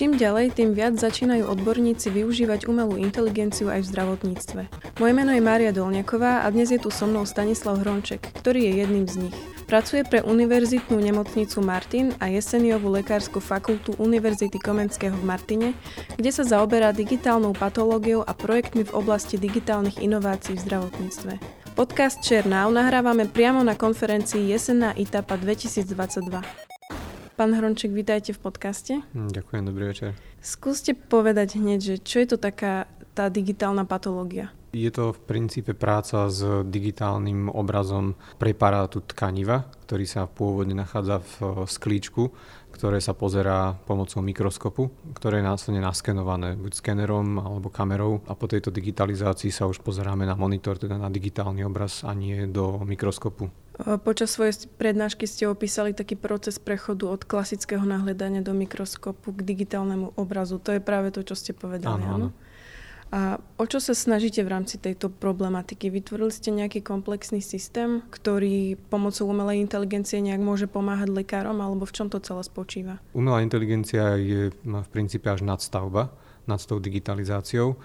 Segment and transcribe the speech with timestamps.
[0.00, 4.62] Čím ďalej, tým viac začínajú odborníci využívať umelú inteligenciu aj v zdravotníctve.
[4.96, 8.72] Moje meno je Mária Dolňaková a dnes je tu so mnou Stanislav Hronček, ktorý je
[8.80, 9.36] jedným z nich.
[9.68, 15.68] Pracuje pre Univerzitnú nemocnicu Martin a Jeseniovú lekárskú fakultu Univerzity Komenského v Martine,
[16.16, 21.32] kde sa zaoberá digitálnou patológiou a projektmi v oblasti digitálnych inovácií v zdravotníctve.
[21.76, 26.79] Podcast Now nahrávame priamo na konferencii Jesenná ITAPA 2022.
[27.40, 29.00] Pán Hronček, vítajte v podcaste.
[29.16, 30.12] Hm, ďakujem, dobrý večer.
[30.44, 32.84] Skúste povedať hneď, že čo je to taká
[33.16, 34.52] tá digitálna patológia?
[34.76, 41.64] Je to v princípe práca s digitálnym obrazom preparátu tkaniva, ktorý sa pôvodne nachádza v
[41.64, 42.28] sklíčku
[42.80, 48.48] ktoré sa pozerá pomocou mikroskopu, ktoré je následne naskenované buď skenerom alebo kamerou a po
[48.48, 53.52] tejto digitalizácii sa už pozeráme na monitor, teda na digitálny obraz a nie do mikroskopu.
[53.80, 60.12] Počas svojej prednášky ste opísali taký proces prechodu od klasického nahľadania do mikroskopu k digitálnemu
[60.20, 60.60] obrazu.
[60.60, 62.12] To je práve to, čo ste povedali, áno?
[62.12, 62.28] áno?
[63.10, 65.90] A o čo sa snažíte v rámci tejto problematiky?
[65.90, 71.94] Vytvorili ste nejaký komplexný systém, ktorý pomocou umelej inteligencie nejak môže pomáhať lekárom, alebo v
[71.96, 73.02] čom to celé spočíva?
[73.10, 76.14] Umelá inteligencia je v princípe až nadstavba
[76.46, 77.82] nad tou digitalizáciou.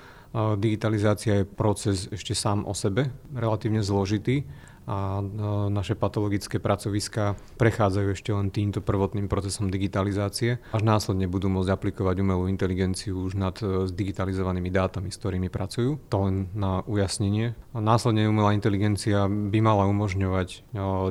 [0.61, 4.45] Digitalizácia je proces ešte sám o sebe, relatívne zložitý
[4.86, 5.22] a
[5.69, 12.16] naše patologické pracoviska prechádzajú ešte len týmto prvotným procesom digitalizácie, až následne budú môcť aplikovať
[12.22, 15.97] umelú inteligenciu už nad e, digitalizovanými dátami, s ktorými pracujú.
[16.13, 17.58] To len na ujasnenie.
[17.73, 20.58] A následne umelá inteligencia by mala umožňovať e,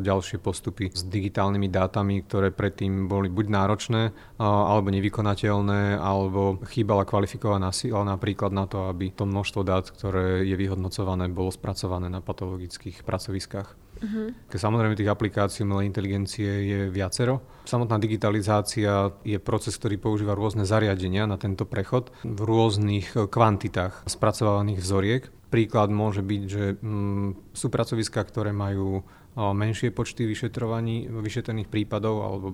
[0.00, 7.02] ďalšie postupy s digitálnymi dátami, ktoré predtým boli buď náročné, e, alebo nevykonateľné, alebo chýbala
[7.02, 12.22] kvalifikovaná sila napríklad na to, aby to množstvo dát, ktoré je vyhodnocované, bolo spracované na
[12.22, 13.63] patologických pracoviskách
[14.04, 14.34] Uh-huh.
[14.52, 17.40] Samozrejme tých aplikácií umelej inteligencie je viacero.
[17.64, 24.80] Samotná digitalizácia je proces, ktorý používa rôzne zariadenia na tento prechod v rôznych kvantitách spracovávaných
[24.84, 25.22] vzoriek.
[25.48, 32.46] Príklad môže byť, že mm, sú pracoviska, ktoré majú menšie počty vyšetrovaní, vyšetrených prípadov alebo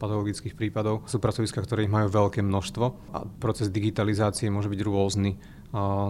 [0.00, 1.04] patologických prípadov.
[1.04, 5.36] Sú pracoviska, ktoré ich majú veľké množstvo a proces digitalizácie môže byť rôzny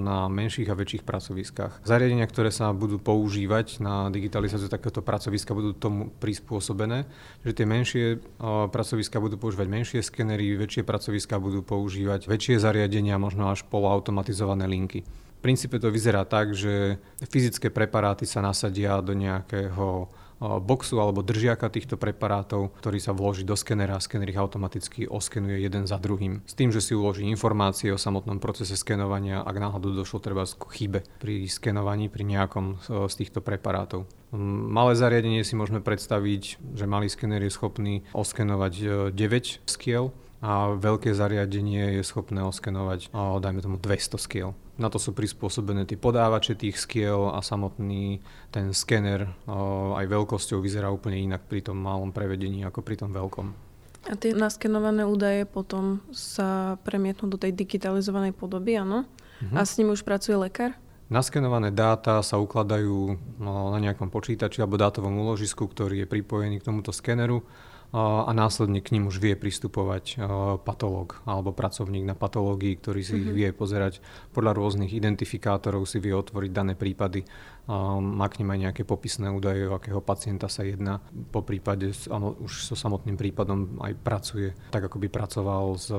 [0.01, 1.85] na menších a väčších pracoviskách.
[1.85, 7.05] Zariadenia, ktoré sa budú používať na digitalizáciu takéhoto pracoviska, budú tomu prispôsobené,
[7.45, 8.25] že tie menšie
[8.73, 15.05] pracoviska budú používať menšie skenery, väčšie pracoviska budú používať väčšie zariadenia, možno až poloautomatizované linky.
[15.05, 20.09] V princípe to vyzerá tak, že fyzické preparáty sa nasadia do nejakého
[20.41, 25.61] boxu alebo držiaka týchto preparátov, ktorý sa vloží do skenera a skener ich automaticky oskenuje
[25.61, 26.41] jeden za druhým.
[26.49, 30.65] S tým, že si uloží informácie o samotnom procese skenovania, ak náhodou došlo treba k
[30.73, 34.09] chybe pri skenovaní pri nejakom z týchto preparátov.
[34.33, 38.75] Malé zariadenie si môžeme predstaviť, že malý skener je schopný oskenovať
[39.11, 44.57] 9 e, skiel a veľké zariadenie je schopné oskenovať, dajme tomu 200 skiel.
[44.81, 49.29] Na to sú prispôsobené tie podávače tých skiel a samotný ten skener
[49.93, 53.53] aj veľkosťou vyzerá úplne inak pri tom malom prevedení ako pri tom veľkom.
[54.09, 59.05] A tie naskenované údaje potom sa premietnú do tej digitalizovanej podoby, áno?
[59.45, 59.55] Mhm.
[59.57, 60.73] A s ním už pracuje lekár?
[61.11, 66.71] Naskenované dáta sa ukladajú no, na nejakom počítači alebo dátovom úložisku, ktorý je pripojený k
[66.71, 67.43] tomuto skeneru
[67.91, 70.23] a následne k ním už vie pristupovať
[70.63, 73.35] patológ alebo pracovník na patológii, ktorý si ich mhm.
[73.35, 73.99] vie pozerať
[74.31, 77.27] podľa rôznych identifikátorov, si vie otvoriť dané prípady,
[77.99, 81.03] má k nim aj nejaké popisné údaje, o akého pacienta sa jedná.
[81.35, 81.91] Po prípade
[82.39, 85.91] už so samotným prípadom aj pracuje tak, ako by pracoval s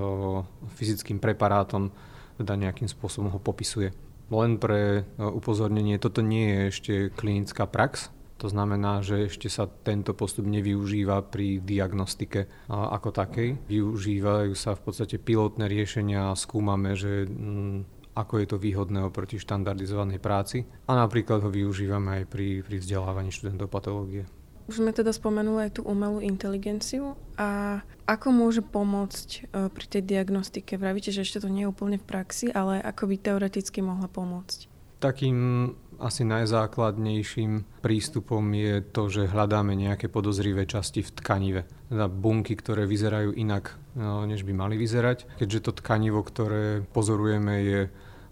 [0.79, 1.91] fyzickým preparátom,
[2.39, 3.91] teda nejakým spôsobom ho popisuje.
[4.31, 10.17] Len pre upozornenie, toto nie je ešte klinická prax, to znamená, že ešte sa tento
[10.17, 13.61] postup nevyužíva pri diagnostike ako takej.
[13.69, 19.37] Využívajú sa v podstate pilotné riešenia a skúmame, že mm, ako je to výhodné oproti
[19.37, 24.25] štandardizovanej práci a napríklad ho využívame aj pri, pri vzdelávaní študentov patológie.
[24.65, 30.01] Už sme teda spomenuli aj tú umelú inteligenciu a ako môže pomôcť e, pri tej
[30.05, 30.79] diagnostike?
[30.79, 34.70] Vravíte, že ešte to nie je úplne v praxi, ale ako by teoreticky mohla pomôcť?
[35.01, 41.61] Takým asi najzákladnejším prístupom je to, že hľadáme nejaké podozrivé časti v tkanive.
[41.89, 45.41] Teda bunky, ktoré vyzerajú inak, no, než by mali vyzerať.
[45.41, 47.81] Keďže to tkanivo, ktoré pozorujeme, je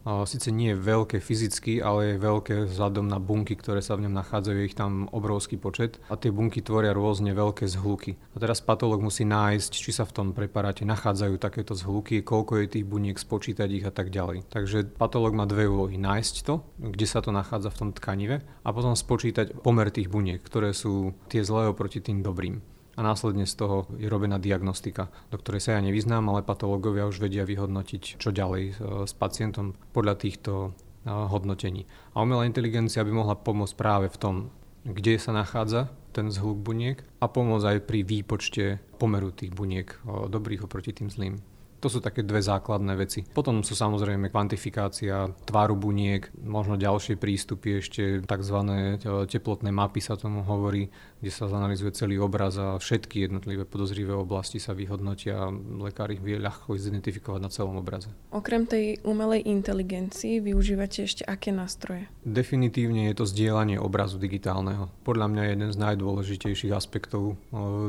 [0.05, 4.15] síce nie je veľké fyzicky, ale je veľké vzhľadom na bunky, ktoré sa v ňom
[4.15, 8.15] nachádzajú, je ich tam obrovský počet a tie bunky tvoria rôzne veľké zhluky.
[8.33, 12.79] A teraz patológ musí nájsť, či sa v tom preparáte nachádzajú takéto zhluky, koľko je
[12.79, 14.47] tých buniek, spočítať ich a tak ďalej.
[14.47, 15.99] Takže patológ má dve úlohy.
[15.99, 20.39] Nájsť to, kde sa to nachádza v tom tkanive a potom spočítať pomer tých buniek,
[20.39, 22.78] ktoré sú tie zlé oproti tým dobrým.
[22.99, 27.23] A následne z toho je robená diagnostika, do ktorej sa ja nevyznám, ale patológovia už
[27.23, 28.73] vedia vyhodnotiť, čo ďalej e,
[29.07, 30.69] s pacientom podľa týchto e,
[31.07, 31.87] hodnotení.
[32.11, 34.35] A umelá inteligencia by mohla pomôcť práve v tom,
[34.83, 38.63] kde sa nachádza ten zhluk buniek a pomôcť aj pri výpočte
[38.99, 39.87] pomeru tých buniek
[40.27, 41.39] dobrých oproti tým zlým.
[41.79, 43.23] To sú také dve základné veci.
[43.23, 48.57] Potom sú samozrejme kvantifikácia tváru buniek, možno ďalšie prístupy, ešte tzv.
[48.67, 48.99] E,
[49.31, 50.91] teplotné mapy sa tomu hovorí,
[51.23, 56.19] kde sa zanalizuje celý obraz a všetky jednotlivé podozrivé oblasti sa vyhodnotia a lekár ich
[56.19, 58.11] vie ľahko identifikovať na celom obraze.
[58.35, 62.11] Okrem tej umelej inteligencii využívate ešte aké nástroje?
[62.27, 64.91] Definitívne je to zdieľanie obrazu digitálneho.
[65.07, 67.35] Podľa mňa je jeden z najdôležitejších aspektov e,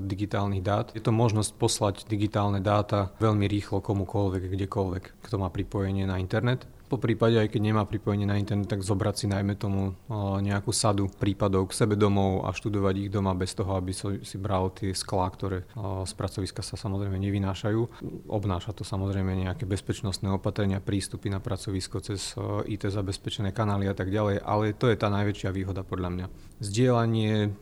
[0.07, 0.95] digitálnych dát.
[0.95, 6.65] Je to možnosť poslať digitálne dáta veľmi rýchlo komukoľvek, kdekoľvek, kto má pripojenie na internet.
[6.91, 9.95] Po prípade, aj keď nemá pripojenie na internet, tak zobrať si najmä tomu
[10.43, 14.75] nejakú sadu prípadov k sebe domov a študovať ich doma bez toho, aby si bral
[14.75, 15.71] tie sklá, ktoré
[16.03, 18.03] z pracoviska sa samozrejme nevynášajú.
[18.27, 22.35] Obnáša to samozrejme nejaké bezpečnostné opatrenia, prístupy na pracovisko cez
[22.67, 26.27] IT zabezpečené kanály a tak ďalej, ale to je tá najväčšia výhoda podľa mňa.
[26.59, 27.55] Zdieľanie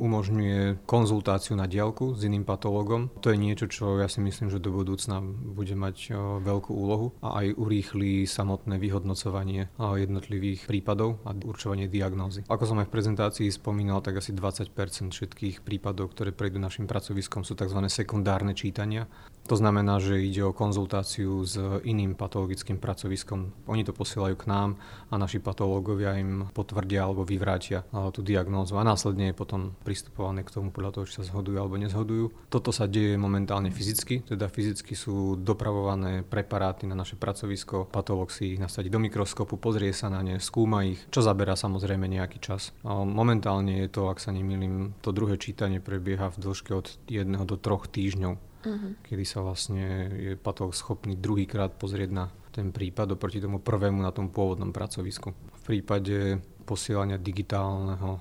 [0.00, 3.12] umožňuje konzultáciu na diálku s iným patológom.
[3.20, 7.44] To je niečo, čo ja si myslím, že do budúcna bude mať veľkú úlohu a
[7.44, 12.46] aj urýchli samotný samotné vyhodnocovanie jednotlivých prípadov a určovanie diagnózy.
[12.46, 14.70] Ako som aj v prezentácii spomínal, tak asi 20%
[15.10, 17.82] všetkých prípadov, ktoré prejdú našim pracoviskom, sú tzv.
[17.90, 19.10] sekundárne čítania.
[19.50, 23.50] To znamená, že ide o konzultáciu s iným patologickým pracoviskom.
[23.66, 24.78] Oni to posielajú k nám
[25.10, 27.82] a naši patológovia im potvrdia alebo vyvrátia
[28.14, 31.74] tú diagnózu a následne je potom pristupované k tomu podľa toho, či sa zhodujú alebo
[31.76, 32.48] nezhodujú.
[32.54, 38.43] Toto sa deje momentálne fyzicky, teda fyzicky sú dopravované preparáty na naše pracovisko, patológ si
[38.44, 42.44] si ich nasadí do mikroskopu, pozrie sa na ne, skúma ich, čo zaberá samozrejme nejaký
[42.44, 42.76] čas.
[42.84, 47.56] Momentálne je to, ak sa nemýlim, to druhé čítanie prebieha v dĺžke od jedného do
[47.56, 48.92] troch týždňov, uh-huh.
[49.00, 54.12] kedy sa vlastne je patolog schopný druhýkrát pozrieť na ten prípad oproti tomu prvému na
[54.12, 55.32] tom pôvodnom pracovisku.
[55.32, 58.20] V prípade posielania digitálneho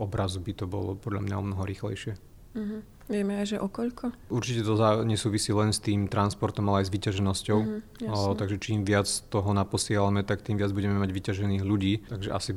[0.00, 2.16] obrazu by to bolo podľa mňa o mnoho rýchlejšie.
[2.56, 2.80] Uh-huh.
[3.12, 4.16] Vieme aj, že o koľko?
[4.32, 4.72] Určite to
[5.04, 7.58] nesúvisí len s tým transportom, ale aj s vyťaženosťou.
[7.60, 12.08] Mm, o, takže čím viac toho naposielame, tak tým viac budeme mať vyťažených ľudí.
[12.08, 12.56] Takže asi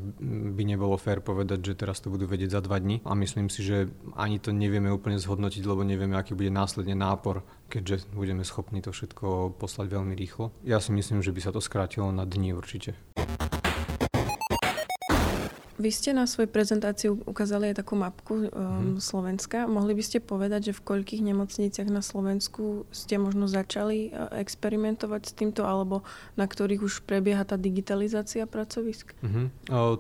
[0.56, 3.04] by nebolo fér povedať, že teraz to budú vedieť za dva dní.
[3.04, 7.44] A myslím si, že ani to nevieme úplne zhodnotiť, lebo nevieme, aký bude následne nápor,
[7.68, 10.56] keďže budeme schopní to všetko poslať veľmi rýchlo.
[10.64, 12.96] Ja si myslím, že by sa to skrátilo na dni určite.
[15.86, 19.06] Vy ste na svojej prezentácii ukázali aj takú mapku um, mm.
[19.06, 19.70] Slovenska.
[19.70, 25.22] Mohli by ste povedať, že v koľkých nemocniciach na Slovensku ste možno začali uh, experimentovať
[25.30, 26.02] s týmto, alebo
[26.34, 29.14] na ktorých už prebieha tá digitalizácia pracovisk?
[29.22, 29.46] Mm-hmm.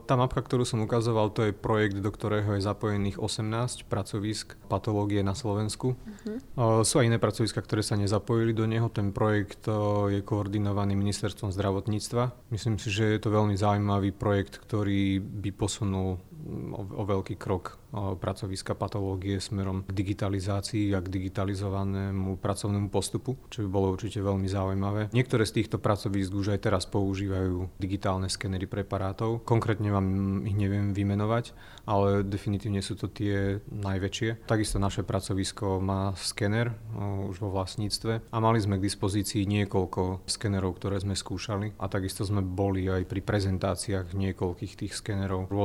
[0.09, 5.21] Tá mapka, ktorú som ukazoval, to je projekt, do ktorého je zapojených 18 pracovisk patológie
[5.21, 5.93] na Slovensku.
[5.93, 6.81] Mm-hmm.
[6.81, 8.89] Sú aj iné pracoviska, ktoré sa nezapojili do neho.
[8.89, 9.69] Ten projekt
[10.09, 12.49] je koordinovaný ministerstvom zdravotníctva.
[12.49, 17.77] Myslím si, že je to veľmi zaujímavý projekt, ktorý by その o, o veľký krok
[17.95, 24.47] pracoviska patológie smerom k digitalizácii a k digitalizovanému pracovnému postupu, čo by bolo určite veľmi
[24.51, 25.15] zaujímavé.
[25.15, 29.47] Niektoré z týchto pracovísk už aj teraz používajú digitálne skenery preparátov.
[29.47, 30.07] Konkrétne vám
[30.43, 31.55] ich neviem vymenovať,
[31.87, 34.43] ale definitívne sú to tie najväčšie.
[34.43, 36.75] Takisto naše pracovisko má skener
[37.31, 42.27] už vo vlastníctve a mali sme k dispozícii niekoľko skenerov, ktoré sme skúšali a takisto
[42.27, 45.55] sme boli aj pri prezentáciách niekoľkých tých skenerov v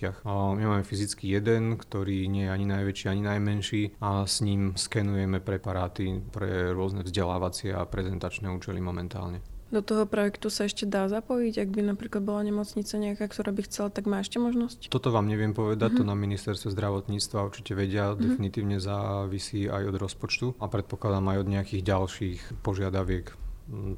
[0.00, 0.24] rôznych veľkostiach.
[0.56, 5.40] My máme fyzicky jeden ktorý nie je ani najväčší, ani najmenší a s ním skenujeme
[5.40, 9.40] preparáty pre rôzne vzdelávacie a prezentačné účely momentálne.
[9.70, 13.62] Do toho projektu sa ešte dá zapojiť, ak by napríklad bola nemocnica nejaká, ktorá by
[13.70, 14.90] chcela, tak má ešte možnosť?
[14.90, 16.02] Toto vám neviem povedať, uh-huh.
[16.02, 16.10] to mhm.
[16.10, 18.18] na ministerstve zdravotníctva určite vedia, uh-huh.
[18.18, 23.30] definitívne závisí aj od rozpočtu a predpokladám aj od nejakých ďalších požiadaviek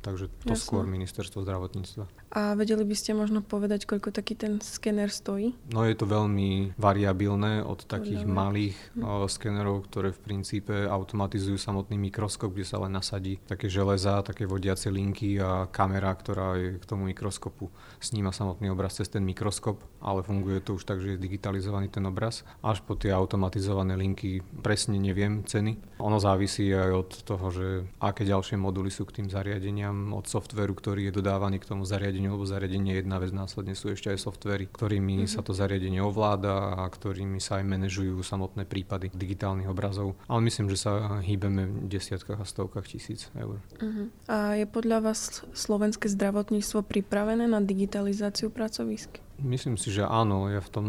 [0.05, 0.64] takže to Jasne.
[0.69, 2.05] skôr ministerstvo zdravotníctva.
[2.33, 5.57] A vedeli by ste možno povedať, koľko taký ten skener stojí?
[5.73, 9.29] No je to veľmi variabilné od takých Podľa malých hm.
[9.29, 14.93] skenerov, ktoré v princípe automatizujú samotný mikroskop, kde sa len nasadí také železa, také vodiace
[14.93, 20.21] linky a kamera, ktorá je k tomu mikroskopu sníma samotný obraz cez ten mikroskop, ale
[20.21, 22.45] funguje to už tak, že je digitalizovaný ten obraz.
[22.61, 25.79] Až po tie automatizované linky presne neviem ceny.
[26.02, 27.67] Ono závisí aj od toho, že
[28.02, 31.87] aké ďalšie moduly sú k tým zariadeniam zariadeniam od softveru, ktorý je dodávaný k tomu
[31.87, 35.31] zariadeniu, lebo zariadenie je jedna vec, následne sú ešte aj softvery, ktorými mm-hmm.
[35.31, 40.19] sa to zariadenie ovláda a ktorými sa aj manažujú samotné prípady digitálnych obrazov.
[40.26, 43.62] Ale myslím, že sa hýbeme v desiatkách a stovkách tisíc eur.
[43.78, 44.11] Uh-huh.
[44.26, 49.23] A je podľa vás slovenské zdravotníctvo pripravené na digitalizáciu pracovisk?
[49.38, 50.50] Myslím si, že áno.
[50.50, 50.87] Ja v tom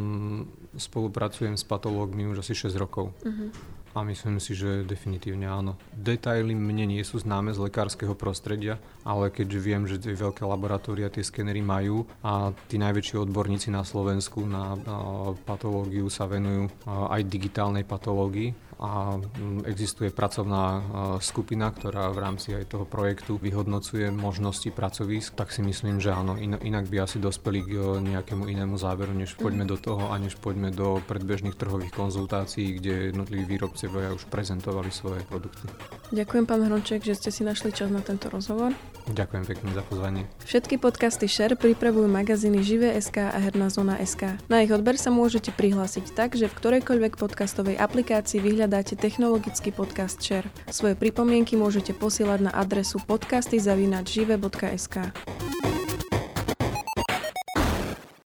[0.74, 3.14] spolupracujem s patológmi už asi 6 rokov.
[3.22, 3.54] Uh-huh.
[3.94, 5.78] A myslím si, že definitívne áno.
[5.94, 11.14] Detaily mne nie sú známe z lekárskeho prostredia, ale keďže viem, že tie veľké laboratória
[11.14, 14.74] tie skenery majú a tí najväčší odborníci na Slovensku na
[15.46, 20.84] patológiu sa venujú aj digitálnej patológii, a mm, existuje pracovná
[21.24, 26.36] skupina, ktorá v rámci aj toho projektu vyhodnocuje možnosti pracovísk, tak si myslím, že áno,
[26.36, 30.36] inak by asi dospeli k e, nejakému inému záveru, než poďme do toho a než
[30.36, 35.72] poďme do predbežných trhových konzultácií, kde jednotliví výrobcovia už prezentovali svoje produkty.
[36.12, 38.76] Ďakujem pán Hronček, že ste si našli čas na tento rozhovor.
[39.04, 40.24] Ďakujem pekne za pozvanie.
[40.48, 44.40] Všetky podcasty Share pripravujú magazíny Živé.sk a Herná zóna SK.
[44.48, 50.18] Na ich odber sa môžete prihlásiť tak, že v ktorejkoľvek podcastovej aplikácii vyhľadáte technologický podcast
[50.18, 50.50] Share.
[50.74, 54.96] Svoje pripomienky môžete posielať na adresu podcasty.žive.sk.